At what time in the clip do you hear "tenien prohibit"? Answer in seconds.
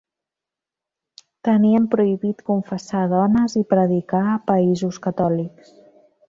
1.47-2.41